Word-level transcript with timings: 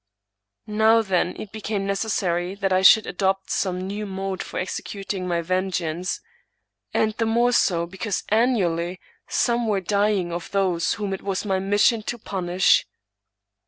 Now, 0.65 1.03
then, 1.03 1.35
it 1.39 1.51
became 1.51 1.85
necessary 1.85 2.55
that 2.55 2.73
I 2.73 2.81
should 2.81 3.05
adopt 3.05 3.51
some 3.51 3.79
new 3.85 4.07
mode 4.07 4.41
for 4.41 4.57
executing 4.59 5.27
my 5.27 5.41
vengeance; 5.43 6.19
and 6.91 7.13
the 7.19 7.27
more 7.27 7.51
so, 7.51 7.85
because 7.85 8.23
annually 8.29 8.99
some 9.27 9.67
were 9.67 9.79
dying 9.79 10.33
of 10.33 10.49
those 10.49 10.93
whom 10.93 11.13
it 11.13 11.21
was 11.21 11.45
my 11.45 11.59
mission 11.59 12.01
to 12.01 12.17
punish. 12.17 12.87